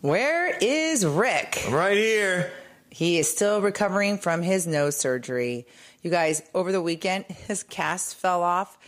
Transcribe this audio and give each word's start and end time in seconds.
Where 0.00 0.56
is 0.62 1.04
Rick? 1.04 1.62
I'm 1.66 1.74
right 1.74 1.96
here. 1.96 2.50
He 2.88 3.18
is 3.18 3.30
still 3.30 3.60
recovering 3.60 4.16
from 4.16 4.40
his 4.40 4.66
nose 4.66 4.96
surgery. 4.96 5.66
You 6.02 6.10
guys, 6.10 6.42
over 6.54 6.72
the 6.72 6.80
weekend, 6.80 7.24
his 7.46 7.62
cast 7.62 8.16
fell 8.16 8.42
off 8.42 8.78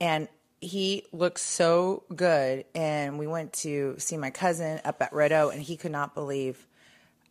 and 0.00 0.26
he 0.60 1.04
looked 1.12 1.38
so 1.38 2.02
good. 2.14 2.64
And 2.74 3.16
we 3.16 3.28
went 3.28 3.52
to 3.54 3.94
see 3.98 4.16
my 4.16 4.30
cousin 4.30 4.80
up 4.84 5.00
at 5.00 5.12
Red 5.12 5.30
O, 5.32 5.50
and 5.50 5.62
he 5.62 5.76
could 5.76 5.92
not 5.92 6.14
believe 6.14 6.66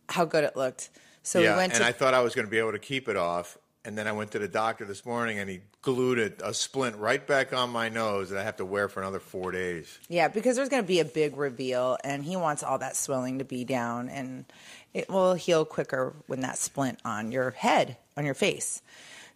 how 0.08 0.24
good 0.24 0.44
it 0.44 0.56
looked. 0.56 0.88
So 1.22 1.40
yeah, 1.40 1.52
we 1.52 1.58
went 1.58 1.74
and 1.74 1.82
to 1.82 1.88
I 1.88 1.92
thought 1.92 2.14
I 2.14 2.20
was 2.20 2.34
going 2.34 2.46
to 2.46 2.50
be 2.50 2.58
able 2.58 2.72
to 2.72 2.78
keep 2.78 3.06
it 3.06 3.16
off. 3.16 3.58
And 3.86 3.96
then 3.96 4.08
I 4.08 4.12
went 4.12 4.32
to 4.32 4.40
the 4.40 4.48
doctor 4.48 4.84
this 4.84 5.06
morning, 5.06 5.38
and 5.38 5.48
he 5.48 5.60
glued 5.80 6.18
it, 6.18 6.42
a 6.44 6.52
splint 6.52 6.96
right 6.96 7.24
back 7.24 7.52
on 7.52 7.70
my 7.70 7.88
nose 7.88 8.30
that 8.30 8.40
I 8.40 8.42
have 8.42 8.56
to 8.56 8.64
wear 8.64 8.88
for 8.88 9.00
another 9.00 9.20
four 9.20 9.52
days. 9.52 9.98
Yeah, 10.08 10.26
because 10.26 10.56
there's 10.56 10.68
going 10.68 10.82
to 10.82 10.86
be 10.86 10.98
a 10.98 11.04
big 11.04 11.36
reveal, 11.36 11.96
and 12.02 12.24
he 12.24 12.36
wants 12.36 12.64
all 12.64 12.78
that 12.78 12.96
swelling 12.96 13.38
to 13.38 13.44
be 13.44 13.64
down, 13.64 14.08
and 14.08 14.44
it 14.92 15.08
will 15.08 15.34
heal 15.34 15.64
quicker 15.64 16.14
when 16.26 16.40
that 16.40 16.58
splint 16.58 16.98
on 17.04 17.30
your 17.30 17.52
head, 17.52 17.96
on 18.16 18.24
your 18.24 18.34
face. 18.34 18.82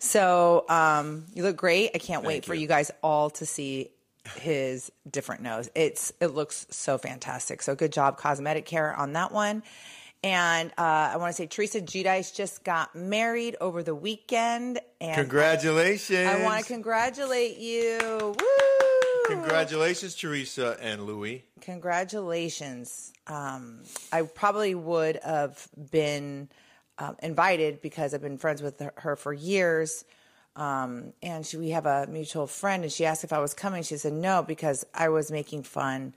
So 0.00 0.64
um, 0.68 1.26
you 1.32 1.44
look 1.44 1.56
great. 1.56 1.92
I 1.94 1.98
can't 1.98 2.24
wait 2.24 2.44
for 2.44 2.54
you. 2.54 2.62
you 2.62 2.66
guys 2.66 2.90
all 3.04 3.30
to 3.30 3.46
see 3.46 3.90
his 4.36 4.90
different 5.08 5.42
nose. 5.42 5.70
It's 5.76 6.12
it 6.20 6.28
looks 6.28 6.66
so 6.70 6.98
fantastic. 6.98 7.62
So 7.62 7.76
good 7.76 7.92
job, 7.92 8.16
cosmetic 8.16 8.66
care 8.66 8.94
on 8.96 9.12
that 9.12 9.30
one. 9.30 9.62
And 10.22 10.70
uh, 10.76 11.10
I 11.12 11.16
want 11.16 11.30
to 11.30 11.36
say 11.36 11.46
Teresa 11.46 11.80
Giudice 11.80 12.34
just 12.34 12.62
got 12.62 12.94
married 12.94 13.56
over 13.60 13.82
the 13.82 13.94
weekend, 13.94 14.78
and 15.00 15.14
Congratulations. 15.14 16.28
I 16.28 16.42
want 16.44 16.60
to 16.62 16.72
congratulate 16.72 17.56
you. 17.56 17.98
Woo! 18.38 19.34
Congratulations, 19.34 20.14
Teresa 20.14 20.76
and 20.80 21.04
Luis. 21.06 21.40
Congratulations. 21.62 23.12
Um, 23.26 23.80
I 24.12 24.22
probably 24.22 24.74
would 24.74 25.20
have 25.24 25.66
been 25.90 26.48
um, 26.98 27.16
invited 27.22 27.80
because 27.80 28.12
I've 28.12 28.20
been 28.22 28.38
friends 28.38 28.60
with 28.60 28.78
her- 28.80 28.92
her 28.96 29.16
for 29.16 29.32
years. 29.32 30.04
Um, 30.56 31.12
and 31.22 31.46
she, 31.46 31.56
we 31.56 31.70
have 31.70 31.86
a 31.86 32.06
mutual 32.08 32.46
friend, 32.46 32.82
and 32.82 32.92
she 32.92 33.06
asked 33.06 33.24
if 33.24 33.32
I 33.32 33.38
was 33.38 33.54
coming. 33.54 33.82
She 33.84 33.96
said 33.96 34.12
no 34.12 34.42
because 34.42 34.84
I 34.92 35.08
was 35.08 35.30
making 35.30 35.62
fun 35.62 36.12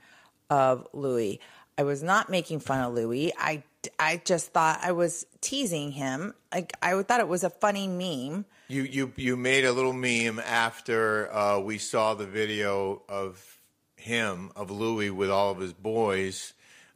of 0.50 0.86
Luis. 0.92 1.38
I 1.76 1.82
was 1.82 2.02
not 2.02 2.30
making 2.30 2.60
fun 2.60 2.80
of 2.80 2.94
Luis. 2.94 3.32
I, 3.38 3.62
I 3.98 4.22
just 4.24 4.52
thought 4.52 4.80
I 4.82 4.92
was 4.92 5.26
teasing 5.40 5.92
him. 5.92 6.34
Like 6.52 6.72
I 6.82 7.00
thought 7.02 7.20
it 7.20 7.28
was 7.28 7.44
a 7.44 7.50
funny 7.50 7.88
meme. 7.88 8.44
You 8.68 8.82
you 8.82 9.12
you 9.16 9.36
made 9.36 9.64
a 9.64 9.72
little 9.72 9.92
meme 9.92 10.38
after 10.38 11.32
uh, 11.34 11.58
we 11.58 11.78
saw 11.78 12.14
the 12.14 12.26
video 12.26 13.02
of 13.08 13.58
him 13.96 14.52
of 14.56 14.70
Luis 14.70 15.10
with 15.10 15.30
all 15.30 15.50
of 15.50 15.58
his 15.58 15.72
boys 15.72 16.54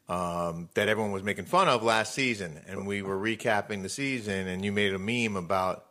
um, 0.08 0.68
that 0.74 0.88
everyone 0.88 1.12
was 1.12 1.22
making 1.22 1.44
fun 1.44 1.68
of 1.68 1.82
last 1.82 2.14
season, 2.14 2.60
and 2.66 2.86
we 2.86 3.02
were 3.02 3.18
recapping 3.18 3.82
the 3.82 3.88
season, 3.88 4.46
and 4.46 4.64
you 4.64 4.72
made 4.72 4.94
a 4.94 4.98
meme 4.98 5.36
about 5.36 5.84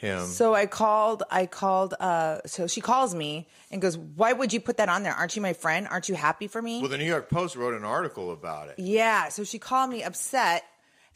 him. 0.00 0.26
So 0.26 0.54
I 0.54 0.66
called, 0.66 1.22
I 1.30 1.46
called, 1.46 1.94
uh, 2.00 2.38
so 2.46 2.66
she 2.66 2.80
calls 2.80 3.14
me 3.14 3.46
and 3.70 3.80
goes, 3.82 3.96
Why 3.96 4.32
would 4.32 4.52
you 4.52 4.60
put 4.60 4.78
that 4.78 4.88
on 4.88 5.02
there? 5.02 5.12
Aren't 5.12 5.36
you 5.36 5.42
my 5.42 5.52
friend? 5.52 5.86
Aren't 5.88 6.08
you 6.08 6.14
happy 6.14 6.46
for 6.48 6.60
me? 6.60 6.80
well, 6.80 6.88
the 6.88 6.98
New 6.98 7.04
York 7.04 7.28
Post 7.28 7.56
wrote 7.56 7.74
an 7.74 7.84
article 7.84 8.32
about 8.32 8.68
it. 8.68 8.78
yeah. 8.78 9.28
So 9.28 9.44
she 9.44 9.58
called 9.58 9.90
me 9.90 10.02
upset. 10.02 10.64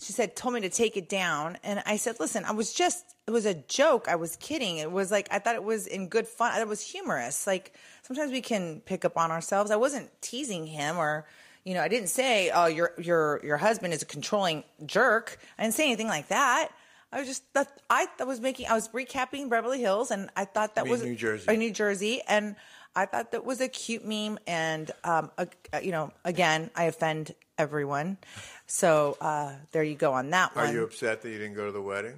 She 0.00 0.12
said, 0.12 0.34
told 0.36 0.54
me 0.54 0.60
to 0.62 0.68
take 0.68 0.96
it 0.96 1.08
down. 1.08 1.56
And 1.62 1.82
I 1.86 1.96
said, 1.96 2.16
Listen, 2.20 2.44
I 2.44 2.52
was 2.52 2.72
just, 2.74 3.04
it 3.26 3.30
was 3.30 3.46
a 3.46 3.54
joke. 3.54 4.06
I 4.08 4.16
was 4.16 4.36
kidding. 4.36 4.76
It 4.76 4.90
was 4.90 5.10
like, 5.10 5.28
I 5.30 5.38
thought 5.38 5.54
it 5.54 5.64
was 5.64 5.86
in 5.86 6.08
good 6.08 6.28
fun. 6.28 6.60
It 6.60 6.68
was 6.68 6.80
humorous. 6.82 7.46
Like 7.46 7.72
sometimes 8.02 8.32
we 8.32 8.40
can 8.42 8.80
pick 8.84 9.04
up 9.04 9.16
on 9.16 9.30
ourselves. 9.30 9.70
I 9.70 9.76
wasn't 9.76 10.10
teasing 10.20 10.66
him 10.66 10.98
or, 10.98 11.26
you 11.64 11.72
know, 11.74 11.80
I 11.80 11.88
didn't 11.88 12.08
say, 12.08 12.50
Oh, 12.52 12.66
your, 12.66 12.92
your, 12.98 13.40
your 13.42 13.56
husband 13.56 13.94
is 13.94 14.02
a 14.02 14.06
controlling 14.06 14.64
jerk. 14.84 15.38
I 15.58 15.62
didn't 15.62 15.74
say 15.74 15.84
anything 15.86 16.08
like 16.08 16.28
that. 16.28 16.68
I 17.14 17.18
was 17.20 17.28
just 17.28 17.54
that 17.54 17.80
I 17.88 18.08
was 18.26 18.40
making 18.40 18.66
I 18.66 18.74
was 18.74 18.88
recapping 18.88 19.48
Beverly 19.48 19.80
Hills 19.80 20.10
and 20.10 20.28
I 20.36 20.44
thought 20.44 20.74
that 20.74 20.88
was 20.88 21.02
New 21.02 21.14
Jersey. 21.14 21.48
uh, 21.48 21.52
New 21.52 21.70
Jersey 21.70 22.20
and 22.26 22.56
I 22.96 23.06
thought 23.06 23.30
that 23.32 23.44
was 23.44 23.60
a 23.60 23.68
cute 23.68 24.04
meme 24.04 24.38
and 24.48 24.90
um 25.04 25.30
uh, 25.38 25.46
uh, 25.72 25.78
you 25.78 25.92
know 25.92 26.12
again 26.24 26.70
I 26.74 26.84
offend 26.84 27.34
everyone 27.56 28.18
so 28.66 29.16
uh 29.20 29.52
there 29.70 29.84
you 29.84 29.94
go 29.94 30.12
on 30.12 30.30
that 30.30 30.56
one 30.56 30.66
Are 30.66 30.72
you 30.72 30.82
upset 30.82 31.22
that 31.22 31.30
you 31.30 31.38
didn't 31.38 31.54
go 31.54 31.66
to 31.66 31.72
the 31.72 31.80
wedding? 31.82 32.14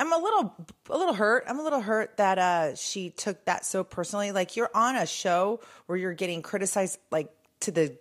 I'm 0.00 0.12
a 0.12 0.18
little 0.18 0.52
a 0.90 0.98
little 0.98 1.14
hurt 1.14 1.44
I'm 1.46 1.60
a 1.60 1.62
little 1.62 1.80
hurt 1.80 2.16
that 2.16 2.38
uh 2.38 2.74
she 2.74 3.10
took 3.10 3.44
that 3.44 3.64
so 3.64 3.84
personally 3.84 4.32
like 4.32 4.56
you're 4.56 4.70
on 4.74 4.96
a 4.96 5.06
show 5.06 5.60
where 5.86 5.96
you're 5.96 6.12
getting 6.12 6.42
criticized 6.42 6.98
like 7.12 7.30
to 7.60 7.70
the 7.70 7.96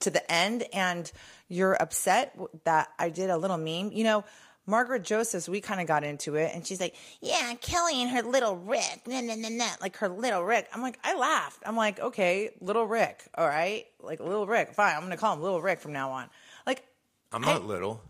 to 0.00 0.10
the 0.10 0.32
end 0.32 0.64
and 0.72 1.10
you're 1.48 1.74
upset 1.80 2.36
that 2.64 2.88
I 2.98 3.10
did 3.10 3.30
a 3.30 3.36
little 3.36 3.58
meme. 3.58 3.92
You 3.92 4.04
know, 4.04 4.24
Margaret 4.66 5.04
Josephs, 5.04 5.48
we 5.48 5.60
kind 5.60 5.80
of 5.80 5.86
got 5.86 6.02
into 6.02 6.34
it 6.34 6.50
and 6.54 6.66
she's 6.66 6.80
like, 6.80 6.94
yeah, 7.20 7.54
Kelly 7.60 8.02
and 8.02 8.10
her 8.10 8.22
little 8.22 8.56
Rick, 8.56 9.02
nah, 9.06 9.20
nah, 9.20 9.36
nah, 9.36 9.48
nah, 9.48 9.68
like 9.80 9.96
her 9.98 10.08
little 10.08 10.42
Rick. 10.42 10.68
I'm 10.74 10.82
like, 10.82 10.98
I 11.04 11.14
laughed. 11.14 11.62
I'm 11.64 11.76
like, 11.76 12.00
okay, 12.00 12.50
little 12.60 12.84
Rick. 12.84 13.22
All 13.36 13.46
right. 13.46 13.86
Like 14.02 14.18
little 14.20 14.46
Rick. 14.46 14.74
Fine. 14.74 14.94
I'm 14.94 15.00
going 15.00 15.12
to 15.12 15.16
call 15.16 15.34
him 15.34 15.42
little 15.42 15.60
Rick 15.60 15.80
from 15.80 15.92
now 15.92 16.10
on. 16.10 16.28
Like, 16.66 16.84
I'm 17.32 17.42
not 17.42 17.64
little. 17.64 18.02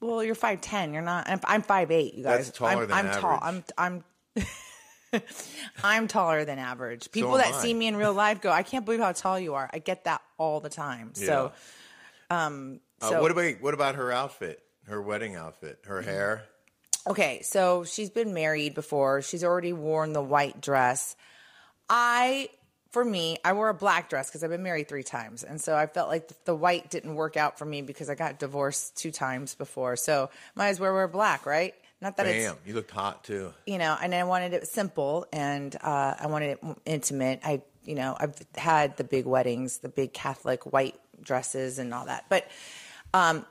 well, 0.00 0.24
you're 0.24 0.34
5'10. 0.34 0.92
You're 0.94 1.02
not, 1.02 1.28
I'm, 1.28 1.40
I'm 1.44 1.62
5'8, 1.62 2.16
you 2.16 2.22
guys. 2.22 2.46
That's 2.46 2.56
taller 2.58 2.82
I'm, 2.84 2.88
than 2.88 2.92
I'm 2.92 3.20
tall. 3.20 3.38
I'm, 3.42 3.64
I'm, 3.76 4.04
I'm 5.84 6.08
taller 6.08 6.44
than 6.46 6.58
average. 6.58 7.10
People 7.10 7.32
am 7.32 7.38
that 7.38 7.54
I. 7.54 7.62
see 7.62 7.74
me 7.74 7.88
in 7.88 7.96
real 7.96 8.14
life 8.14 8.40
go, 8.40 8.50
I 8.50 8.62
can't 8.62 8.84
believe 8.84 9.00
how 9.00 9.12
tall 9.12 9.38
you 9.38 9.54
are. 9.54 9.68
I 9.72 9.80
get 9.80 10.04
that 10.04 10.22
all 10.38 10.60
the 10.60 10.68
time. 10.70 11.10
So, 11.14 11.52
um, 12.30 12.80
Uh, 13.02 13.10
so 13.10 13.22
what 13.22 13.30
about 13.30 13.60
what 13.60 13.74
about 13.74 13.96
her 13.96 14.12
outfit? 14.12 14.62
Her 14.90 15.00
wedding 15.00 15.36
outfit, 15.36 15.78
her 15.86 16.02
hair. 16.02 16.42
Okay, 17.06 17.42
so 17.42 17.84
she's 17.84 18.10
been 18.10 18.34
married 18.34 18.74
before. 18.74 19.22
She's 19.22 19.44
already 19.44 19.72
worn 19.72 20.12
the 20.12 20.20
white 20.20 20.60
dress. 20.60 21.14
I, 21.88 22.48
for 22.90 23.04
me, 23.04 23.38
I 23.44 23.52
wore 23.52 23.68
a 23.68 23.74
black 23.74 24.10
dress 24.10 24.28
because 24.28 24.42
I've 24.42 24.50
been 24.50 24.64
married 24.64 24.88
three 24.88 25.04
times. 25.04 25.44
And 25.44 25.60
so 25.60 25.76
I 25.76 25.86
felt 25.86 26.08
like 26.08 26.44
the 26.44 26.56
white 26.56 26.90
didn't 26.90 27.14
work 27.14 27.36
out 27.36 27.56
for 27.56 27.64
me 27.64 27.82
because 27.82 28.10
I 28.10 28.16
got 28.16 28.40
divorced 28.40 28.96
two 28.96 29.12
times 29.12 29.54
before. 29.54 29.94
So 29.94 30.28
might 30.56 30.70
as 30.70 30.80
well 30.80 30.92
wear 30.92 31.06
black, 31.06 31.46
right? 31.46 31.72
Not 32.02 32.16
that 32.16 32.26
it's 32.26 32.46
Bam, 32.46 32.56
you 32.66 32.74
looked 32.74 32.90
hot 32.90 33.22
too. 33.22 33.52
you 33.66 33.78
know, 33.78 33.96
and 34.02 34.12
I 34.12 34.24
wanted 34.24 34.54
it 34.54 34.66
simple 34.66 35.26
and 35.32 35.76
uh, 35.82 36.14
I 36.18 36.26
wanted 36.26 36.58
it 36.58 36.76
intimate. 36.84 37.40
I, 37.44 37.62
you 37.84 37.94
know, 37.94 38.16
I've 38.18 38.34
had 38.56 38.96
the 38.96 39.04
big 39.04 39.24
weddings, 39.24 39.78
the 39.78 39.88
big 39.88 40.12
Catholic 40.12 40.72
white 40.72 40.96
dresses 41.22 41.78
and 41.78 41.94
all 41.94 42.06
that. 42.06 42.24
But 42.28 42.48
um, 43.14 43.44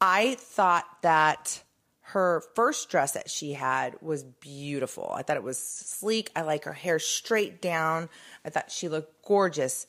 I 0.00 0.36
thought 0.38 0.84
that 1.02 1.62
her 2.10 2.42
first 2.54 2.88
dress 2.88 3.12
that 3.12 3.28
she 3.28 3.54
had 3.54 3.96
was 4.00 4.22
beautiful. 4.22 5.10
I 5.12 5.22
thought 5.22 5.36
it 5.36 5.42
was 5.42 5.58
sleek. 5.58 6.30
I 6.36 6.42
like 6.42 6.64
her 6.64 6.72
hair 6.72 6.98
straight 6.98 7.60
down. 7.60 8.08
I 8.44 8.50
thought 8.50 8.70
she 8.70 8.88
looked 8.88 9.26
gorgeous. 9.26 9.86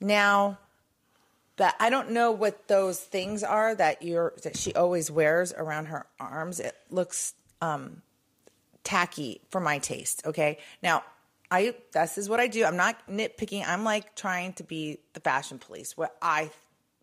Now, 0.00 0.58
but 1.56 1.74
I 1.80 1.90
don't 1.90 2.12
know 2.12 2.30
what 2.30 2.68
those 2.68 3.00
things 3.00 3.42
are 3.42 3.74
that 3.74 4.02
you're 4.02 4.34
that 4.44 4.56
she 4.56 4.72
always 4.74 5.10
wears 5.10 5.52
around 5.52 5.86
her 5.86 6.06
arms. 6.20 6.60
It 6.60 6.76
looks 6.90 7.34
um 7.60 8.02
tacky 8.84 9.40
for 9.50 9.60
my 9.60 9.78
taste, 9.78 10.22
okay? 10.24 10.58
Now, 10.82 11.02
I 11.50 11.74
this 11.92 12.18
is 12.18 12.28
what 12.28 12.38
I 12.38 12.46
do. 12.46 12.64
I'm 12.64 12.76
not 12.76 12.96
nitpicking. 13.08 13.66
I'm 13.66 13.82
like 13.82 14.14
trying 14.14 14.52
to 14.54 14.62
be 14.62 14.98
the 15.14 15.20
fashion 15.20 15.58
police. 15.58 15.96
What 15.96 16.16
I 16.22 16.50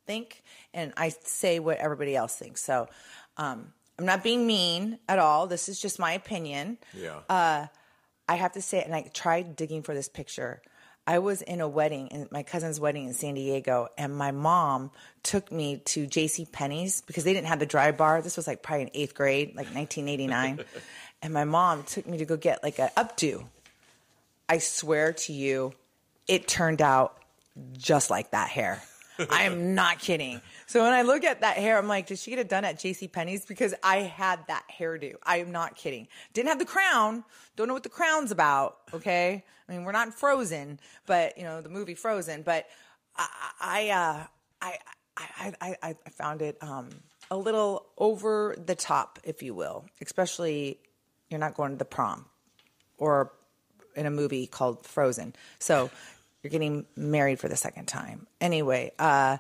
think 0.06 0.44
and 0.74 0.94
I 0.98 1.10
say 1.10 1.60
what 1.60 1.78
everybody 1.78 2.16
else 2.16 2.36
thinks. 2.36 2.64
So, 2.64 2.88
um 3.38 3.74
I'm 3.98 4.06
not 4.06 4.24
being 4.24 4.46
mean 4.46 5.00
at 5.08 5.20
all. 5.20 5.48
This 5.48 5.70
is 5.70 5.80
just 5.80 6.00
my 6.00 6.14
opinion. 6.14 6.78
Yeah. 6.94 7.20
Uh, 7.30 7.68
I 8.28 8.36
have 8.36 8.54
to 8.54 8.62
say, 8.62 8.82
and 8.84 8.94
I 8.94 9.10
tried 9.14 9.56
digging 9.56 9.84
for 9.84 9.94
this 9.94 10.10
picture. 10.10 10.62
I 11.08 11.20
was 11.20 11.44
in 11.44 11.62
a 11.62 11.68
wedding, 11.68 12.08
in 12.08 12.28
my 12.32 12.42
cousin's 12.42 12.80
wedding 12.80 13.06
in 13.06 13.14
San 13.14 13.36
Diego, 13.36 13.88
and 13.98 14.16
my 14.16 14.32
mom 14.32 14.92
took 15.22 15.52
me 15.52 15.78
to 15.86 16.08
J.C. 16.08 16.48
Penney's 16.52 17.02
because 17.02 17.24
they 17.24 17.34
didn't 17.34 17.48
have 17.48 17.60
the 17.60 17.68
dry 17.68 17.92
bar. 17.92 18.22
This 18.22 18.36
was 18.36 18.48
like 18.48 18.64
probably 18.64 18.84
in 18.84 18.90
eighth 18.96 19.14
grade, 19.14 19.50
like 19.50 19.68
1989, 19.68 20.66
and 21.22 21.34
my 21.34 21.44
mom 21.44 21.84
took 21.84 22.08
me 22.08 22.18
to 22.18 22.26
go 22.26 22.38
get 22.38 22.64
like 22.64 22.80
an 22.80 22.90
updo. 22.98 23.46
I 24.50 24.58
swear 24.58 25.14
to 25.14 25.34
you, 25.34 25.74
it 26.28 26.48
turned 26.48 26.82
out 26.82 27.18
just 27.78 28.10
like 28.10 28.32
that 28.32 28.50
hair. 28.50 28.82
I 29.30 29.44
am 29.44 29.76
not 29.76 30.00
kidding. 30.00 30.42
So 30.66 30.84
when 30.84 30.94
I 30.94 31.04
look 31.04 31.24
at 31.24 31.42
that 31.42 31.58
hair, 31.58 31.78
I'm 31.78 31.88
like, 31.88 32.08
did 32.08 32.20
she 32.20 32.32
get 32.32 32.40
it 32.40 32.50
done 32.50 32.66
at 32.66 32.80
J.C. 32.80 33.08
Penney's? 33.08 33.46
Because 33.46 33.74
I 33.84 33.98
had 33.98 34.40
that 34.48 34.64
hairdo. 34.78 35.16
I 35.24 35.38
am 35.38 35.52
not 35.52 35.76
kidding. 35.76 36.08
Didn't 36.34 36.50
have 36.50 36.60
the 36.60 36.66
crown. 36.66 37.24
Don't 37.56 37.68
know 37.68 37.74
what 37.74 37.84
the 37.84 37.90
crown's 37.90 38.32
about. 38.32 38.78
Okay. 38.94 39.44
I 39.68 39.72
mean, 39.72 39.84
we're 39.84 39.92
not 39.92 40.14
Frozen, 40.14 40.80
but 41.06 41.38
you 41.38 41.44
know 41.44 41.62
the 41.62 41.70
movie 41.70 41.96
Frozen. 41.96 42.44
But 42.44 42.68
I, 43.16 43.28
I, 43.60 43.90
uh, 43.90 44.24
I, 44.62 44.78
I, 45.18 45.54
I, 45.62 45.96
I 46.06 46.10
found 46.12 46.42
it 46.42 46.58
um, 46.62 46.90
a 47.32 47.38
little 47.38 47.88
over 47.98 48.56
the 48.64 48.76
top, 48.76 49.20
if 49.24 49.42
you 49.42 49.54
will. 49.54 49.86
Especially, 50.02 50.80
you're 51.30 51.40
not 51.40 51.56
going 51.56 51.72
to 51.72 51.78
the 51.78 51.86
prom 51.86 52.26
or 52.98 53.32
in 53.96 54.06
a 54.06 54.12
movie 54.12 54.48
called 54.48 54.86
Frozen. 54.86 55.34
So 55.60 55.90
you're 56.46 56.52
getting 56.52 56.86
married 56.96 57.40
for 57.40 57.48
the 57.50 57.56
second 57.56 57.88
time. 57.88 58.28
Anyway, 58.40 58.92
uh, 59.00 59.38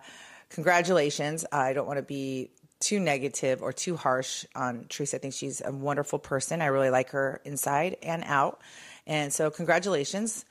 congratulations. 0.49 1.45
I 1.51 1.73
don't 1.73 1.85
want 1.85 1.97
to 1.97 2.03
be 2.03 2.49
too 2.79 2.99
negative 2.99 3.61
or 3.61 3.71
too 3.71 3.95
harsh 3.95 4.43
on 4.55 4.87
Teresa. 4.89 5.17
I 5.17 5.19
think 5.19 5.35
she's 5.35 5.61
a 5.63 5.71
wonderful 5.71 6.17
person. 6.17 6.63
I 6.63 6.65
really 6.65 6.89
like 6.89 7.11
her 7.11 7.41
inside 7.45 7.97
and 8.01 8.23
out. 8.25 8.59
And 9.05 9.31
so, 9.31 9.51
congratulations. 9.51 10.45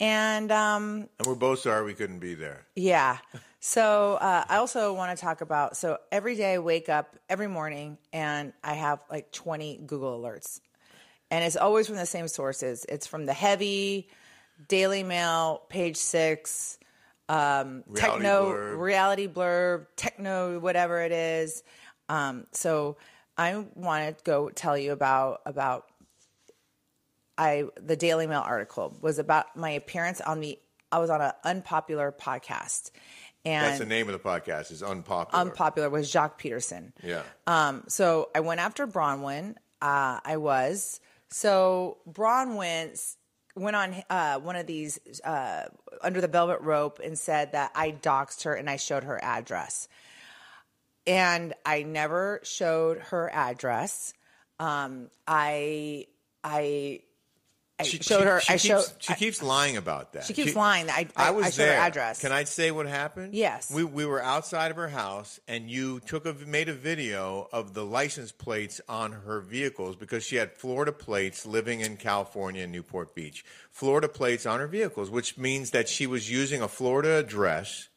And 0.00 0.50
um, 0.50 1.08
And 1.18 1.28
we're 1.28 1.36
both 1.36 1.60
sorry 1.60 1.84
we 1.84 1.94
couldn't 1.94 2.18
be 2.18 2.34
there. 2.34 2.66
yeah. 2.74 3.18
So 3.60 4.14
uh, 4.14 4.44
I 4.48 4.56
also 4.56 4.92
want 4.94 5.16
to 5.16 5.20
talk 5.22 5.42
about 5.42 5.76
so 5.76 5.98
every 6.10 6.34
day 6.34 6.54
I 6.54 6.58
wake 6.58 6.88
up 6.88 7.14
every 7.28 7.46
morning 7.46 7.98
and 8.12 8.52
I 8.64 8.72
have 8.72 8.98
like 9.10 9.30
20 9.32 9.82
Google 9.86 10.18
alerts. 10.18 10.60
And 11.30 11.44
it's 11.44 11.56
always 11.56 11.86
from 11.86 11.96
the 11.96 12.06
same 12.06 12.26
sources. 12.26 12.84
It's 12.88 13.06
from 13.06 13.26
the 13.26 13.34
Heavy, 13.34 14.08
Daily 14.68 15.02
Mail, 15.02 15.62
Page 15.68 15.96
Six, 15.96 16.78
um, 17.28 17.84
Reality 17.86 18.00
Techno, 18.00 18.52
Blurb. 18.52 18.78
Reality 18.78 19.28
Blurb, 19.28 19.86
Techno, 19.96 20.58
whatever 20.58 21.00
it 21.00 21.12
is. 21.12 21.62
Um, 22.08 22.46
so 22.52 22.96
I 23.36 23.64
want 23.74 24.18
to 24.18 24.24
go 24.24 24.50
tell 24.50 24.76
you 24.76 24.92
about 24.92 25.40
about 25.46 25.86
I 27.38 27.64
the 27.80 27.96
Daily 27.96 28.26
Mail 28.26 28.42
article 28.44 28.96
was 29.00 29.18
about 29.18 29.56
my 29.56 29.70
appearance 29.70 30.20
on 30.20 30.40
the 30.40 30.58
I 30.92 30.98
was 30.98 31.10
on 31.10 31.20
an 31.20 31.32
unpopular 31.44 32.12
podcast. 32.12 32.90
And 33.44 33.64
That's 33.64 33.78
the 33.78 33.86
name 33.86 34.08
of 34.08 34.12
the 34.12 34.28
podcast. 34.28 34.70
Is 34.70 34.82
unpopular. 34.82 35.42
unpopular 35.42 35.88
was 35.88 36.10
Jacques 36.10 36.36
Peterson. 36.36 36.92
Yeah. 37.02 37.22
Um, 37.46 37.84
so 37.88 38.28
I 38.34 38.40
went 38.40 38.60
after 38.60 38.86
Braunwyn. 38.86 39.54
Uh, 39.80 40.20
I 40.22 40.36
was 40.36 41.00
so 41.30 41.98
Braunwyn 42.10 43.16
went 43.54 43.76
on 43.76 44.02
uh, 44.08 44.38
one 44.38 44.56
of 44.56 44.66
these 44.66 44.98
uh, 45.22 45.64
under 46.02 46.20
the 46.20 46.28
velvet 46.28 46.60
rope 46.60 47.00
and 47.02 47.18
said 47.18 47.52
that 47.52 47.72
I 47.74 47.90
doxed 47.92 48.44
her 48.44 48.54
and 48.54 48.68
I 48.70 48.76
showed 48.76 49.04
her 49.04 49.22
address, 49.22 49.88
and 51.06 51.54
I 51.64 51.82
never 51.82 52.40
showed 52.42 52.98
her 52.98 53.30
address. 53.32 54.14
Um, 54.58 55.10
I 55.26 56.06
I. 56.44 57.00
I 57.80 57.82
showed 57.84 58.24
her. 58.26 58.40
She 58.40 58.48
I 58.52 58.56
keeps, 58.56 58.64
showed. 58.64 58.84
She 58.98 59.14
keeps 59.14 59.42
lying 59.42 59.76
about 59.76 60.12
that. 60.12 60.24
She 60.24 60.32
keeps 60.34 60.54
lying 60.54 60.86
that 60.86 60.96
I- 61.16 61.28
I- 61.28 61.30
was 61.30 61.46
I 61.46 61.50
showed 61.50 61.62
her 61.64 61.68
there. 61.70 61.80
address. 61.80 62.20
Can 62.20 62.32
I 62.32 62.44
say 62.44 62.70
what 62.70 62.86
happened? 62.86 63.34
Yes. 63.34 63.70
We 63.70 63.84
we 63.84 64.04
were 64.06 64.22
outside 64.22 64.70
of 64.70 64.76
her 64.76 64.88
house, 64.88 65.40
and 65.48 65.70
you 65.70 66.00
took 66.00 66.26
a 66.26 66.32
made 66.32 66.68
a 66.68 66.74
video 66.74 67.48
of 67.52 67.74
the 67.74 67.84
license 67.84 68.32
plates 68.32 68.80
on 68.88 69.12
her 69.12 69.40
vehicles 69.40 69.96
because 69.96 70.24
she 70.24 70.36
had 70.36 70.52
Florida 70.56 70.92
plates, 70.92 71.44
living 71.46 71.80
in 71.80 71.96
California 71.96 72.62
and 72.64 72.72
Newport 72.72 73.14
Beach. 73.14 73.44
Florida 73.70 74.08
plates 74.08 74.46
on 74.46 74.60
her 74.60 74.66
vehicles, 74.66 75.10
which 75.10 75.36
means 75.38 75.70
that 75.70 75.88
she 75.88 76.06
was 76.06 76.30
using 76.30 76.62
a 76.62 76.68
Florida 76.68 77.16
address 77.16 77.88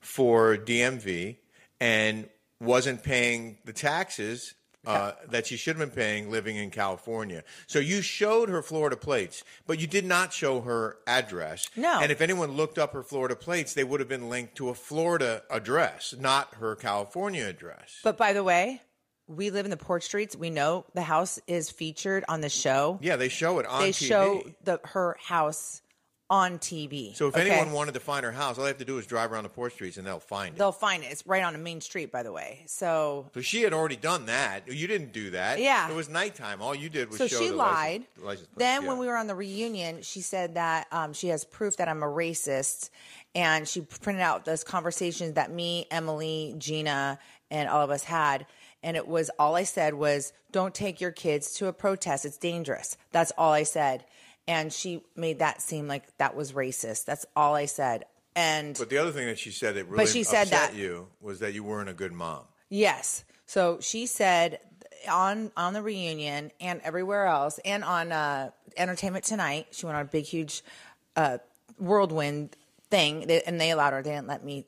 for 0.00 0.56
DMV 0.56 1.36
and 1.80 2.28
wasn't 2.60 3.02
paying 3.02 3.58
the 3.64 3.72
taxes 3.72 4.54
uh, 4.86 5.12
that 5.28 5.46
she 5.46 5.56
should 5.56 5.76
have 5.76 5.90
been 5.90 5.94
paying 5.96 6.30
living 6.30 6.56
in 6.56 6.70
California. 6.70 7.44
So 7.66 7.78
you 7.78 8.02
showed 8.02 8.48
her 8.48 8.62
Florida 8.62 8.96
plates, 8.96 9.44
but 9.66 9.78
you 9.78 9.86
did 9.86 10.04
not 10.04 10.32
show 10.32 10.60
her 10.62 10.98
address. 11.06 11.68
No. 11.76 12.00
And 12.00 12.10
if 12.10 12.20
anyone 12.20 12.52
looked 12.52 12.78
up 12.78 12.92
her 12.92 13.02
Florida 13.02 13.36
plates, 13.36 13.74
they 13.74 13.84
would 13.84 14.00
have 14.00 14.08
been 14.08 14.28
linked 14.28 14.56
to 14.56 14.68
a 14.70 14.74
Florida 14.74 15.42
address, 15.50 16.14
not 16.18 16.54
her 16.54 16.74
California 16.74 17.46
address. 17.46 18.00
But 18.02 18.16
by 18.16 18.32
the 18.32 18.42
way, 18.44 18.82
we 19.28 19.50
live 19.50 19.64
in 19.66 19.70
the 19.70 19.76
Port 19.76 20.02
Streets. 20.02 20.36
We 20.36 20.50
know 20.50 20.84
the 20.94 21.02
house 21.02 21.38
is 21.46 21.70
featured 21.70 22.24
on 22.28 22.40
the 22.40 22.48
show. 22.48 22.98
yeah, 23.00 23.16
they 23.16 23.28
show 23.28 23.58
it 23.60 23.66
on 23.66 23.82
they 23.82 23.90
TV. 23.90 24.06
show 24.08 24.42
the 24.64 24.80
her 24.84 25.16
house 25.20 25.80
on 26.32 26.58
TV. 26.58 27.14
so 27.14 27.28
if 27.28 27.36
okay? 27.36 27.50
anyone 27.50 27.72
wanted 27.74 27.92
to 27.92 28.00
find 28.00 28.24
her 28.24 28.32
house, 28.32 28.56
all 28.56 28.64
they 28.64 28.70
have 28.70 28.78
to 28.78 28.86
do 28.86 28.96
is 28.96 29.06
drive 29.06 29.30
around 29.30 29.42
the 29.42 29.50
Port 29.50 29.70
Streets 29.74 29.98
and 29.98 30.06
they'll 30.06 30.18
find 30.18 30.54
it. 30.54 30.58
they'll 30.58 30.72
find 30.72 31.02
it. 31.02 31.12
It's 31.12 31.26
right 31.26 31.42
on 31.44 31.54
a 31.54 31.58
main 31.58 31.82
street, 31.82 32.10
by 32.10 32.22
the 32.22 32.32
way. 32.32 32.62
So 32.64 33.28
so 33.34 33.42
she 33.42 33.60
had 33.60 33.74
already 33.74 33.96
done 33.96 34.24
that. 34.26 34.66
You 34.66 34.86
didn't 34.86 35.12
do 35.12 35.32
that. 35.32 35.60
Yeah. 35.60 35.90
It 35.90 35.94
was 35.94 36.08
nighttime. 36.08 36.62
All 36.62 36.74
you 36.74 36.88
did 36.88 37.10
was 37.10 37.18
so 37.18 37.26
show 37.26 37.38
she 37.38 37.48
the 37.50 37.56
lied. 37.56 38.04
License, 38.16 38.24
license 38.24 38.48
then 38.56 38.82
Yeah. 38.82 38.88
when 38.88 38.96
we 38.96 39.06
were 39.08 39.16
on 39.16 39.26
the 39.26 39.34
reunion, 39.34 40.00
she 40.00 40.22
said 40.22 40.54
that 40.54 40.86
um, 40.90 41.12
she 41.12 41.28
has 41.28 41.44
proof 41.44 41.76
that 41.76 41.86
I'm 41.86 42.02
a 42.02 42.06
racist, 42.06 42.88
and 43.34 43.68
she 43.68 43.82
printed 43.82 44.22
out 44.22 44.46
those 44.46 44.64
conversations 44.64 45.34
that 45.34 45.50
me, 45.52 45.86
Emily, 45.90 46.54
Gina, 46.56 47.18
and 47.50 47.68
all 47.68 47.82
of 47.82 47.90
us 47.90 48.04
had. 48.04 48.46
And 48.82 48.96
it 48.96 49.06
was 49.06 49.30
all 49.38 49.54
I 49.54 49.64
said 49.64 49.92
was, 49.92 50.32
"Don't 50.50 50.74
take 50.74 50.98
your 50.98 51.12
kids 51.12 51.52
to 51.56 51.66
a 51.66 51.72
protest. 51.74 52.24
It's 52.24 52.38
dangerous." 52.38 52.96
That's 53.12 53.32
all 53.36 53.52
I 53.52 53.64
said. 53.64 54.04
And 54.48 54.72
she 54.72 55.02
made 55.14 55.38
that 55.38 55.62
seem 55.62 55.86
like 55.86 56.16
that 56.18 56.34
was 56.34 56.52
racist. 56.52 57.04
That's 57.04 57.24
all 57.36 57.54
I 57.54 57.66
said. 57.66 58.04
And 58.34 58.76
But 58.78 58.88
the 58.90 58.98
other 58.98 59.12
thing 59.12 59.26
that 59.26 59.38
she 59.38 59.50
said 59.50 59.76
that 59.76 59.86
really 59.88 60.06
she 60.06 60.22
said 60.22 60.44
upset 60.44 60.72
that- 60.72 60.76
you 60.76 61.08
was 61.20 61.40
that 61.40 61.54
you 61.54 61.62
weren't 61.64 61.88
a 61.88 61.94
good 61.94 62.12
mom. 62.12 62.44
Yes. 62.68 63.24
So 63.46 63.78
she 63.80 64.06
said 64.06 64.58
on 65.10 65.52
on 65.56 65.74
the 65.74 65.82
reunion 65.82 66.50
and 66.60 66.80
everywhere 66.82 67.26
else, 67.26 67.60
and 67.64 67.84
on 67.84 68.10
uh, 68.12 68.50
Entertainment 68.76 69.24
Tonight, 69.24 69.66
she 69.72 69.84
went 69.86 69.96
on 69.96 70.02
a 70.02 70.08
big, 70.08 70.24
huge 70.24 70.62
uh, 71.16 71.38
whirlwind 71.78 72.56
thing, 72.90 73.30
and 73.30 73.60
they 73.60 73.70
allowed 73.70 73.92
her. 73.92 74.02
They 74.02 74.10
didn't 74.12 74.28
let 74.28 74.44
me 74.44 74.66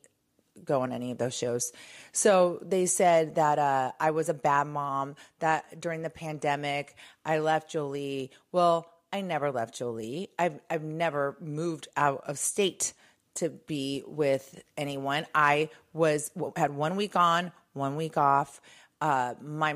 go 0.63 0.81
on 0.81 0.91
any 0.91 1.11
of 1.11 1.17
those 1.17 1.33
shows. 1.35 1.73
So 2.11 2.59
they 2.61 2.85
said 2.85 3.35
that 3.35 3.59
uh, 3.59 3.91
I 3.99 4.11
was 4.11 4.29
a 4.29 4.33
bad 4.33 4.67
mom. 4.67 5.15
That 5.39 5.79
during 5.81 6.01
the 6.01 6.09
pandemic, 6.09 6.95
I 7.25 7.39
left 7.39 7.69
Jolie. 7.71 8.31
Well, 8.51 8.89
I 9.15 9.21
never 9.21 9.49
left 9.49 9.75
Jolie. 9.75 10.29
I've 10.37 10.59
I've 10.69 10.83
never 10.83 11.37
moved 11.39 11.87
out 11.95 12.23
of 12.27 12.37
state 12.37 12.91
to 13.35 13.47
be 13.49 14.03
with 14.05 14.61
anyone. 14.75 15.25
I 15.33 15.69
was 15.93 16.31
had 16.57 16.71
one 16.75 16.97
week 16.97 17.15
on, 17.15 17.53
one 17.71 17.95
week 17.95 18.17
off. 18.17 18.59
Uh, 18.99 19.35
my 19.41 19.73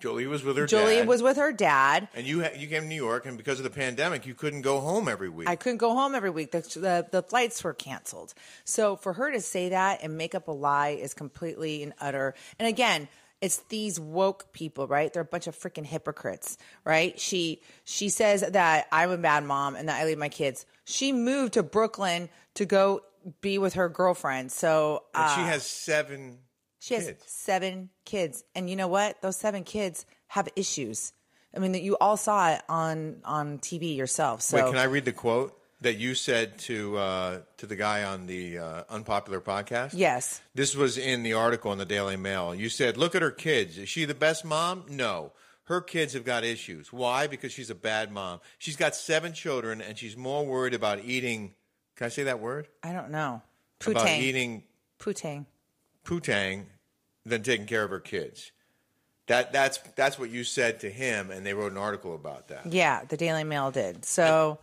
Jolie 0.00 0.26
was 0.26 0.42
with 0.42 0.56
her 0.56 0.66
Jolie 0.66 0.96
dad. 0.96 1.06
was 1.06 1.22
with 1.22 1.36
her 1.36 1.52
dad. 1.52 2.08
and 2.14 2.26
you 2.26 2.42
ha- 2.42 2.50
you 2.56 2.66
came 2.66 2.82
to 2.82 2.88
New 2.88 2.96
York, 2.96 3.26
and 3.26 3.36
because 3.36 3.60
of 3.60 3.64
the 3.64 3.70
pandemic, 3.70 4.26
you 4.26 4.34
couldn't 4.34 4.62
go 4.62 4.80
home 4.80 5.06
every 5.06 5.28
week. 5.28 5.48
I 5.48 5.54
couldn't 5.54 5.78
go 5.78 5.92
home 5.94 6.16
every 6.16 6.30
week. 6.30 6.50
The, 6.50 6.62
the 6.62 7.06
the 7.12 7.22
flights 7.22 7.62
were 7.62 7.74
canceled. 7.74 8.34
So 8.64 8.96
for 8.96 9.12
her 9.12 9.30
to 9.30 9.40
say 9.40 9.68
that 9.68 10.00
and 10.02 10.16
make 10.16 10.34
up 10.34 10.48
a 10.48 10.52
lie 10.52 10.90
is 11.00 11.14
completely 11.14 11.84
and 11.84 11.92
utter. 12.00 12.34
And 12.58 12.66
again, 12.66 13.06
it's 13.40 13.58
these 13.68 13.98
woke 13.98 14.52
people, 14.52 14.86
right? 14.86 15.12
They're 15.12 15.22
a 15.22 15.26
bunch 15.26 15.46
of 15.46 15.58
freaking 15.58 15.86
hypocrites, 15.86 16.58
right? 16.84 17.18
She 17.18 17.62
she 17.84 18.08
says 18.08 18.42
that 18.42 18.86
I'm 18.92 19.10
a 19.10 19.18
bad 19.18 19.44
mom 19.44 19.76
and 19.76 19.88
that 19.88 20.00
I 20.00 20.04
leave 20.04 20.18
my 20.18 20.28
kids. 20.28 20.66
She 20.84 21.12
moved 21.12 21.54
to 21.54 21.62
Brooklyn 21.62 22.28
to 22.54 22.66
go 22.66 23.02
be 23.40 23.58
with 23.58 23.74
her 23.74 23.88
girlfriend. 23.88 24.52
So 24.52 25.04
uh, 25.14 25.34
she 25.34 25.42
has 25.42 25.64
seven. 25.64 26.38
She 26.78 26.94
has 26.94 27.06
kids. 27.06 27.24
seven 27.26 27.90
kids, 28.04 28.44
and 28.54 28.68
you 28.68 28.76
know 28.76 28.88
what? 28.88 29.20
Those 29.22 29.36
seven 29.36 29.64
kids 29.64 30.06
have 30.28 30.48
issues. 30.56 31.12
I 31.54 31.58
mean, 31.58 31.72
that 31.72 31.82
you 31.82 31.96
all 32.00 32.16
saw 32.16 32.52
it 32.52 32.62
on 32.68 33.22
on 33.24 33.58
TV 33.58 33.96
yourself. 33.96 34.42
So 34.42 34.56
Wait, 34.56 34.66
can 34.66 34.78
I 34.78 34.84
read 34.84 35.04
the 35.04 35.12
quote 35.12 35.59
that 35.80 35.96
you 35.96 36.14
said 36.14 36.58
to 36.60 36.96
uh, 36.98 37.38
to 37.58 37.66
the 37.66 37.76
guy 37.76 38.04
on 38.04 38.26
the 38.26 38.58
uh, 38.58 38.82
unpopular 38.90 39.40
podcast? 39.40 39.92
yes, 39.94 40.40
This 40.54 40.74
was 40.76 40.98
in 40.98 41.22
the 41.22 41.32
article 41.34 41.72
in 41.72 41.78
the 41.78 41.84
Daily 41.84 42.16
Mail. 42.16 42.54
You 42.54 42.68
said, 42.68 42.96
"Look 42.96 43.14
at 43.14 43.22
her 43.22 43.30
kids. 43.30 43.78
Is 43.78 43.88
she 43.88 44.04
the 44.04 44.14
best 44.14 44.44
mom? 44.44 44.84
No." 44.88 45.32
Her 45.64 45.80
kids 45.80 46.14
have 46.14 46.24
got 46.24 46.42
issues. 46.42 46.92
Why? 46.92 47.28
Because 47.28 47.52
she's 47.52 47.70
a 47.70 47.76
bad 47.76 48.10
mom. 48.10 48.40
She's 48.58 48.74
got 48.74 48.96
seven 48.96 49.32
children, 49.32 49.80
and 49.80 49.96
she's 49.96 50.16
more 50.16 50.44
worried 50.44 50.74
about 50.74 51.04
eating. 51.04 51.54
Can 51.94 52.06
I 52.06 52.08
say 52.08 52.24
that 52.24 52.40
word? 52.40 52.66
I 52.82 52.92
don't 52.92 53.10
know. 53.10 53.40
About 53.86 54.08
eating 54.08 54.64
Putang. 54.98 55.46
putang 56.04 56.64
than 57.24 57.42
taking 57.44 57.66
care 57.66 57.84
of 57.84 57.90
her 57.90 58.00
kids. 58.00 58.50
That 59.28 59.52
that's 59.52 59.78
that's 59.94 60.18
what 60.18 60.30
you 60.30 60.42
said 60.42 60.80
to 60.80 60.90
him, 60.90 61.30
and 61.30 61.46
they 61.46 61.54
wrote 61.54 61.70
an 61.70 61.78
article 61.78 62.16
about 62.16 62.48
that. 62.48 62.66
Yeah, 62.66 63.04
the 63.04 63.16
Daily 63.16 63.44
Mail 63.44 63.70
did. 63.70 64.04
So 64.04 64.58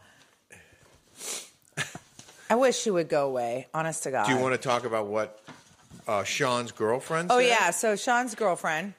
I 2.49 2.55
wish 2.55 2.77
she 2.77 2.91
would 2.91 3.09
go 3.09 3.27
away. 3.27 3.67
Honest 3.73 4.03
to 4.03 4.11
God. 4.11 4.25
Do 4.25 4.33
you 4.33 4.39
want 4.39 4.53
to 4.53 4.57
talk 4.57 4.85
about 4.85 5.07
what 5.07 5.43
uh, 6.07 6.23
Sean's 6.23 6.71
girlfriend? 6.71 7.29
Oh 7.31 7.39
said? 7.39 7.47
yeah. 7.47 7.71
So 7.71 7.95
Sean's 7.95 8.35
girlfriend 8.35 8.93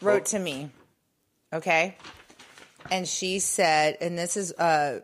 wrote 0.00 0.26
to 0.26 0.38
me. 0.38 0.70
Okay. 1.52 1.96
And 2.90 3.06
she 3.06 3.38
said, 3.38 3.98
and 4.00 4.18
this 4.18 4.36
is 4.36 4.52
uh 4.52 5.00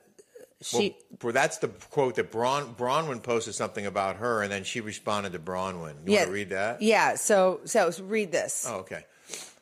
she 0.60 0.96
Well, 1.22 1.32
that's 1.32 1.58
the 1.58 1.68
quote 1.68 2.16
that 2.16 2.32
Braun, 2.32 2.74
Braunwyn 2.74 3.22
posted 3.22 3.54
something 3.54 3.86
about 3.86 4.16
her, 4.16 4.42
and 4.42 4.50
then 4.50 4.64
she 4.64 4.80
responded 4.80 5.32
to 5.32 5.38
Braunwyn. 5.38 5.94
You 6.06 6.14
yeah 6.14 6.18
want 6.20 6.28
to 6.28 6.32
read 6.32 6.48
that? 6.50 6.82
Yeah. 6.82 7.14
So 7.14 7.60
so 7.64 7.92
read 8.02 8.32
this. 8.32 8.66
Oh, 8.68 8.78
okay. 8.78 9.04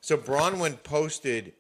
So 0.01 0.17
Braunwyn 0.17 0.83
posted, 0.85 1.53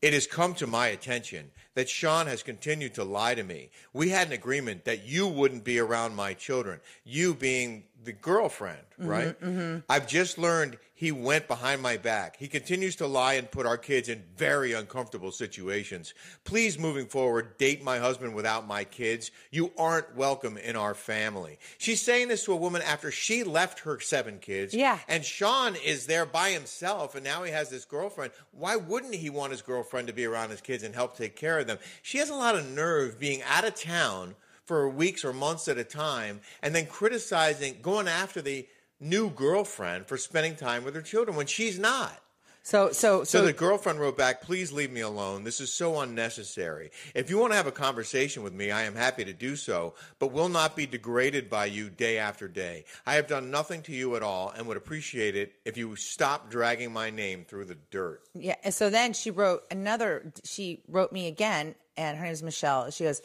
It 0.00 0.12
has 0.14 0.26
come 0.26 0.54
to 0.54 0.66
my 0.66 0.86
attention 0.86 1.50
that 1.74 1.88
Sean 1.88 2.26
has 2.26 2.42
continued 2.42 2.94
to 2.94 3.04
lie 3.04 3.34
to 3.34 3.42
me. 3.42 3.70
We 3.92 4.10
had 4.10 4.26
an 4.28 4.32
agreement 4.32 4.84
that 4.84 5.04
you 5.04 5.26
wouldn't 5.26 5.64
be 5.64 5.78
around 5.78 6.14
my 6.16 6.34
children, 6.34 6.80
you 7.04 7.34
being 7.34 7.84
the 8.02 8.12
girlfriend, 8.12 8.82
mm-hmm, 8.98 9.08
right? 9.08 9.40
Mm-hmm. 9.40 9.78
I've 9.88 10.06
just 10.06 10.38
learned 10.38 10.78
he 10.94 11.12
went 11.12 11.48
behind 11.48 11.80
my 11.80 11.96
back. 11.96 12.36
He 12.36 12.46
continues 12.46 12.96
to 12.96 13.06
lie 13.06 13.34
and 13.34 13.50
put 13.50 13.64
our 13.64 13.78
kids 13.78 14.10
in 14.10 14.22
very 14.36 14.74
uncomfortable 14.74 15.32
situations. 15.32 16.12
Please, 16.44 16.78
moving 16.78 17.06
forward, 17.06 17.56
date 17.56 17.82
my 17.82 17.98
husband 17.98 18.34
without 18.34 18.66
my 18.66 18.84
kids. 18.84 19.30
You 19.50 19.72
aren't 19.78 20.14
welcome 20.14 20.58
in 20.58 20.76
our 20.76 20.94
family. 20.94 21.58
She's 21.78 22.02
saying 22.02 22.28
this 22.28 22.44
to 22.44 22.52
a 22.52 22.56
woman 22.56 22.82
after 22.82 23.10
she 23.10 23.44
left 23.44 23.80
her 23.80 23.98
seven 23.98 24.38
kids. 24.40 24.74
Yeah. 24.74 24.98
And 25.08 25.24
Sean 25.24 25.74
is 25.76 26.04
there 26.04 26.26
by 26.26 26.50
himself, 26.50 27.14
and 27.14 27.24
now 27.24 27.44
he 27.44 27.52
has 27.52 27.70
this 27.70 27.86
girlfriend. 27.86 28.32
Why 28.52 28.76
wouldn't 28.76 29.14
he 29.14 29.30
want 29.30 29.52
his 29.52 29.62
girlfriend 29.62 30.08
to 30.08 30.12
be 30.12 30.26
around 30.26 30.50
his 30.50 30.60
kids 30.60 30.82
and 30.82 30.94
help 30.94 31.16
take 31.16 31.34
care 31.34 31.58
of 31.58 31.59
them? 31.64 31.78
She 32.02 32.18
has 32.18 32.30
a 32.30 32.34
lot 32.34 32.56
of 32.56 32.68
nerve 32.68 33.18
being 33.18 33.42
out 33.42 33.64
of 33.64 33.74
town 33.74 34.36
for 34.64 34.88
weeks 34.88 35.24
or 35.24 35.32
months 35.32 35.68
at 35.68 35.78
a 35.78 35.84
time 35.84 36.40
and 36.62 36.74
then 36.74 36.86
criticizing, 36.86 37.76
going 37.82 38.08
after 38.08 38.40
the 38.40 38.66
new 39.00 39.30
girlfriend 39.30 40.06
for 40.06 40.16
spending 40.16 40.54
time 40.54 40.84
with 40.84 40.94
her 40.94 41.02
children 41.02 41.36
when 41.36 41.46
she's 41.46 41.78
not. 41.78 42.22
So 42.62 42.92
so 42.92 43.24
So 43.24 43.40
so, 43.40 43.44
the 43.44 43.52
girlfriend 43.52 44.00
wrote 44.00 44.18
back, 44.18 44.42
please 44.42 44.70
leave 44.70 44.92
me 44.92 45.00
alone. 45.00 45.44
This 45.44 45.60
is 45.60 45.72
so 45.72 46.00
unnecessary. 46.00 46.90
If 47.14 47.30
you 47.30 47.38
want 47.38 47.52
to 47.52 47.56
have 47.56 47.66
a 47.66 47.72
conversation 47.72 48.42
with 48.42 48.52
me, 48.52 48.70
I 48.70 48.82
am 48.82 48.94
happy 48.94 49.24
to 49.24 49.32
do 49.32 49.56
so, 49.56 49.94
but 50.18 50.32
will 50.32 50.48
not 50.48 50.76
be 50.76 50.86
degraded 50.86 51.48
by 51.48 51.66
you 51.66 51.88
day 51.90 52.18
after 52.18 52.48
day. 52.48 52.84
I 53.06 53.14
have 53.14 53.26
done 53.26 53.50
nothing 53.50 53.82
to 53.82 53.92
you 53.92 54.14
at 54.16 54.22
all 54.22 54.52
and 54.56 54.66
would 54.66 54.76
appreciate 54.76 55.36
it 55.36 55.52
if 55.64 55.76
you 55.76 55.96
stop 55.96 56.50
dragging 56.50 56.92
my 56.92 57.10
name 57.10 57.44
through 57.48 57.64
the 57.64 57.78
dirt. 57.90 58.22
yeah. 58.34 58.56
And 58.62 58.74
so 58.74 58.90
then 58.90 59.12
she 59.14 59.30
wrote 59.30 59.62
another. 59.70 60.32
She 60.44 60.82
wrote 60.88 61.12
me 61.12 61.28
again, 61.28 61.74
and 61.96 62.16
her 62.18 62.24
name 62.24 62.32
is 62.32 62.42
Michelle. 62.42 62.90
She 62.90 63.04
goes. 63.04 63.22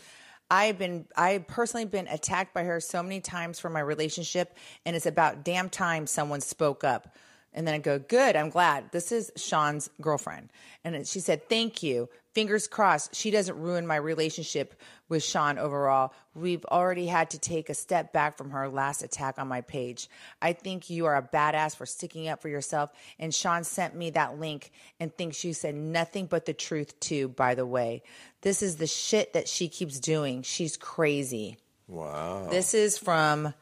I've 0.52 0.78
been, 0.78 1.08
I've 1.18 1.48
personally 1.48 1.86
been 1.86 2.08
attacked 2.08 2.54
by 2.54 2.66
her 2.66 2.80
so 2.80 3.02
many 3.02 3.20
times 3.20 3.60
for 3.60 3.68
my 3.68 3.80
relationship, 3.80 4.56
and 4.86 4.96
it's 4.96 5.08
about 5.08 5.44
damn 5.44 5.70
time 5.72 6.06
someone 6.06 6.40
spoke 6.40 6.84
up. 6.84 7.16
And 7.56 7.66
then 7.66 7.74
I 7.74 7.80
go, 7.80 7.98
good, 7.98 8.36
I'm 8.36 8.50
glad. 8.50 8.92
This 8.92 9.12
is 9.12 9.32
Sean's 9.38 9.90
girlfriend. 10.02 10.50
And 10.84 11.08
she 11.08 11.22
said, 11.22 11.50
thank 11.50 11.82
you. 11.82 12.10
Fingers 12.34 12.68
crossed, 12.68 13.16
she 13.16 13.32
doesn't 13.32 13.58
ruin 13.58 13.88
my 13.88 13.96
relationship 13.96 14.76
with 15.08 15.24
Sean 15.24 15.58
overall. 15.58 16.14
We've 16.34 16.66
already 16.66 17.08
had 17.08 17.30
to 17.30 17.40
take 17.40 17.70
a 17.70 17.74
step 17.74 18.12
back 18.12 18.38
from 18.38 18.50
her 18.50 18.68
last 18.68 19.04
attack 19.04 19.36
on 19.40 19.48
my 19.48 19.62
page. 19.62 20.10
I 20.42 20.52
think 20.52 20.90
you 20.90 21.06
are 21.06 21.16
a 21.16 21.24
badass 21.24 21.78
for 21.78 21.86
sticking 21.86 22.28
up 22.28 22.42
for 22.42 22.50
yourself. 22.50 22.92
And 23.20 23.34
Sean 23.34 23.64
sent 23.64 23.96
me 23.96 24.10
that 24.10 24.38
link 24.38 24.72
and 25.00 25.16
thinks 25.16 25.46
you 25.46 25.54
said 25.54 25.76
nothing 25.76 26.26
but 26.26 26.44
the 26.44 26.54
truth, 26.54 27.00
too, 27.00 27.30
by 27.30 27.56
the 27.56 27.66
way. 27.66 28.04
This 28.42 28.62
is 28.62 28.76
the 28.76 28.88
shit 28.88 29.32
that 29.32 29.48
she 29.48 29.70
keeps 29.70 29.98
doing. 29.98 30.42
She's 30.42 30.76
crazy. 30.76 31.58
Wow. 31.88 32.48
This 32.50 32.74
is 32.74 32.98
from 32.98 33.54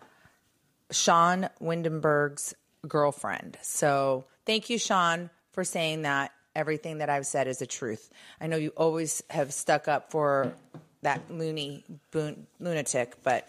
Sean 0.89 1.47
Windham 1.59 2.01
Burke's 2.01 2.55
girlfriend. 2.87 3.57
So 3.61 4.25
thank 4.45 4.69
you, 4.69 4.77
Sean, 4.77 5.29
for 5.51 5.63
saying 5.63 6.03
that 6.03 6.31
everything 6.55 6.99
that 6.99 7.09
I've 7.09 7.25
said 7.25 7.47
is 7.47 7.59
the 7.59 7.65
truth. 7.65 8.09
I 8.39 8.47
know 8.47 8.57
you 8.57 8.69
always 8.77 9.23
have 9.29 9.53
stuck 9.53 9.87
up 9.87 10.11
for 10.11 10.53
that 11.01 11.21
loony 11.29 11.83
boon, 12.11 12.47
lunatic, 12.59 13.15
but 13.23 13.47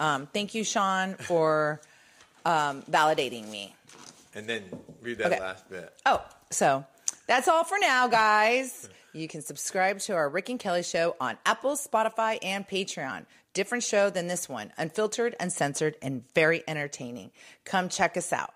um, 0.00 0.26
thank 0.26 0.54
you, 0.54 0.64
Sean, 0.64 1.14
for 1.14 1.80
um, 2.44 2.82
validating 2.90 3.48
me. 3.50 3.74
And 4.34 4.46
then 4.46 4.64
read 5.00 5.18
that 5.18 5.32
Okay. 5.32 5.40
last 5.40 5.68
bit. 5.70 5.92
Oh, 6.04 6.22
so 6.50 6.84
that's 7.26 7.48
all 7.48 7.64
for 7.64 7.78
now, 7.78 8.06
guys. 8.08 8.88
You 9.12 9.28
can 9.28 9.40
subscribe 9.40 9.98
to 10.00 10.14
our 10.14 10.28
Rick 10.28 10.50
and 10.50 10.60
Kelly 10.60 10.82
show 10.82 11.16
on 11.20 11.38
Apple, 11.46 11.76
Spotify, 11.76 12.38
and 12.42 12.68
Patreon. 12.68 13.24
Different 13.54 13.82
show 13.82 14.10
than 14.10 14.26
this 14.26 14.46
one, 14.48 14.72
unfiltered, 14.76 15.34
uncensored, 15.40 15.96
and 16.02 16.24
very 16.34 16.62
entertaining. 16.68 17.30
Come 17.64 17.88
check 17.88 18.18
us 18.18 18.30
out. 18.30 18.52